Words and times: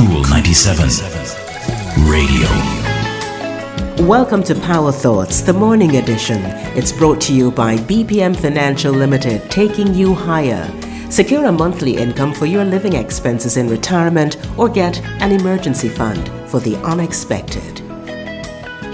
Cool 0.00 0.22
97 0.30 0.88
Radio. 2.08 2.48
Welcome 4.08 4.42
to 4.44 4.54
Power 4.54 4.92
Thoughts, 4.92 5.42
the 5.42 5.52
morning 5.52 5.96
edition. 5.96 6.40
It's 6.74 6.90
brought 6.90 7.20
to 7.22 7.34
you 7.34 7.50
by 7.50 7.76
BPM 7.76 8.34
Financial 8.34 8.94
Limited, 8.94 9.50
taking 9.50 9.92
you 9.92 10.14
higher. 10.14 10.66
Secure 11.10 11.44
a 11.44 11.52
monthly 11.52 11.98
income 11.98 12.32
for 12.32 12.46
your 12.46 12.64
living 12.64 12.94
expenses 12.94 13.58
in 13.58 13.68
retirement 13.68 14.38
or 14.56 14.70
get 14.70 15.02
an 15.20 15.32
emergency 15.32 15.90
fund 15.90 16.30
for 16.48 16.60
the 16.60 16.76
unexpected. 16.76 17.80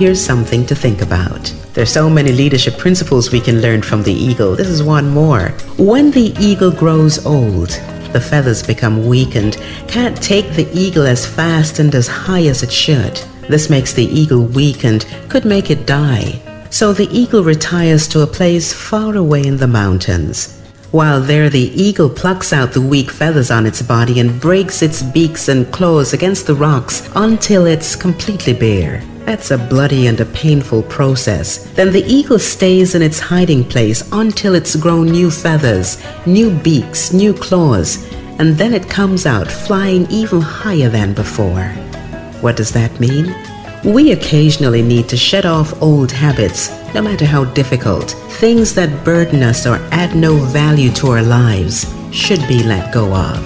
Here's 0.00 0.20
something 0.20 0.66
to 0.66 0.74
think 0.74 1.02
about. 1.02 1.54
There's 1.72 1.92
so 1.92 2.10
many 2.10 2.32
leadership 2.32 2.78
principles 2.78 3.30
we 3.30 3.40
can 3.40 3.60
learn 3.60 3.82
from 3.82 4.02
the 4.02 4.12
eagle. 4.12 4.56
This 4.56 4.66
is 4.66 4.82
one 4.82 5.08
more. 5.10 5.50
When 5.78 6.10
the 6.10 6.34
eagle 6.40 6.72
grows 6.72 7.24
old, 7.24 7.80
the 8.16 8.20
feathers 8.22 8.62
become 8.62 9.06
weakened, 9.06 9.58
can't 9.88 10.22
take 10.22 10.48
the 10.52 10.66
eagle 10.72 11.06
as 11.06 11.26
fast 11.26 11.78
and 11.80 11.94
as 11.94 12.08
high 12.08 12.44
as 12.46 12.62
it 12.62 12.72
should. 12.72 13.14
This 13.46 13.68
makes 13.68 13.92
the 13.92 14.06
eagle 14.06 14.46
weakened, 14.46 15.04
could 15.28 15.44
make 15.44 15.70
it 15.70 15.86
die. 15.86 16.40
So 16.70 16.94
the 16.94 17.10
eagle 17.10 17.44
retires 17.44 18.08
to 18.08 18.22
a 18.22 18.26
place 18.38 18.72
far 18.72 19.16
away 19.16 19.46
in 19.46 19.58
the 19.58 19.66
mountains. 19.66 20.58
While 20.92 21.20
there, 21.20 21.50
the 21.50 21.70
eagle 21.86 22.08
plucks 22.08 22.54
out 22.54 22.72
the 22.72 22.80
weak 22.80 23.10
feathers 23.10 23.50
on 23.50 23.66
its 23.66 23.82
body 23.82 24.18
and 24.18 24.40
breaks 24.40 24.80
its 24.80 25.02
beaks 25.02 25.48
and 25.48 25.70
claws 25.70 26.14
against 26.14 26.46
the 26.46 26.54
rocks 26.54 27.10
until 27.14 27.66
it's 27.66 27.94
completely 27.94 28.54
bare. 28.54 29.02
That's 29.26 29.50
a 29.50 29.58
bloody 29.58 30.06
and 30.06 30.20
a 30.20 30.24
painful 30.24 30.84
process. 30.84 31.64
Then 31.74 31.90
the 31.90 32.04
eagle 32.06 32.38
stays 32.38 32.94
in 32.94 33.02
its 33.02 33.18
hiding 33.18 33.64
place 33.64 34.08
until 34.12 34.54
it's 34.54 34.76
grown 34.76 35.06
new 35.06 35.32
feathers, 35.32 36.00
new 36.26 36.48
beaks, 36.50 37.12
new 37.12 37.34
claws, 37.34 38.08
and 38.38 38.56
then 38.56 38.72
it 38.72 38.88
comes 38.88 39.26
out 39.26 39.50
flying 39.50 40.08
even 40.12 40.40
higher 40.40 40.88
than 40.88 41.12
before. 41.12 41.66
What 42.40 42.56
does 42.56 42.70
that 42.74 43.00
mean? 43.00 43.34
We 43.84 44.12
occasionally 44.12 44.82
need 44.82 45.08
to 45.08 45.16
shed 45.16 45.44
off 45.44 45.82
old 45.82 46.12
habits, 46.12 46.70
no 46.94 47.02
matter 47.02 47.26
how 47.26 47.46
difficult. 47.46 48.12
Things 48.38 48.76
that 48.76 49.04
burden 49.04 49.42
us 49.42 49.66
or 49.66 49.78
add 49.90 50.14
no 50.14 50.36
value 50.36 50.92
to 50.92 51.08
our 51.08 51.22
lives 51.22 51.92
should 52.12 52.46
be 52.46 52.62
let 52.62 52.94
go 52.94 53.12
of. 53.12 53.42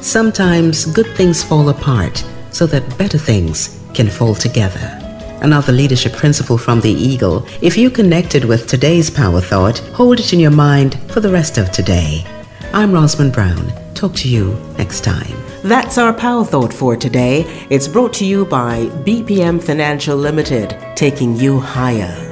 Sometimes 0.00 0.84
good 0.84 1.08
things 1.16 1.42
fall 1.42 1.70
apart 1.70 2.24
so 2.52 2.66
that 2.66 2.96
better 2.96 3.18
things 3.18 3.81
can 3.94 4.08
fall 4.08 4.34
together. 4.34 4.98
Another 5.42 5.72
leadership 5.72 6.12
principle 6.12 6.56
from 6.56 6.80
the 6.80 6.90
Eagle 6.90 7.46
if 7.60 7.76
you 7.76 7.90
connected 7.90 8.44
with 8.44 8.66
today's 8.66 9.10
power 9.10 9.40
thought, 9.40 9.78
hold 9.94 10.20
it 10.20 10.32
in 10.32 10.40
your 10.40 10.52
mind 10.52 10.98
for 11.10 11.20
the 11.20 11.32
rest 11.32 11.58
of 11.58 11.72
today. 11.72 12.24
I'm 12.72 12.92
Rosamond 12.92 13.32
Brown. 13.32 13.72
Talk 13.94 14.14
to 14.16 14.28
you 14.28 14.54
next 14.78 15.02
time. 15.04 15.36
That's 15.62 15.98
our 15.98 16.12
power 16.12 16.44
thought 16.44 16.72
for 16.72 16.96
today. 16.96 17.44
It's 17.70 17.86
brought 17.86 18.12
to 18.14 18.24
you 18.24 18.46
by 18.46 18.86
BPM 19.04 19.62
Financial 19.62 20.16
Limited, 20.16 20.76
taking 20.96 21.36
you 21.36 21.60
higher. 21.60 22.31